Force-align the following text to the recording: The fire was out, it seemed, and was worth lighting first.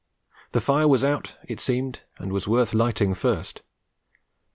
The 0.53 0.61
fire 0.61 0.87
was 0.87 1.03
out, 1.03 1.37
it 1.47 1.59
seemed, 1.59 1.99
and 2.17 2.33
was 2.33 2.47
worth 2.47 2.73
lighting 2.73 3.13
first. 3.13 3.61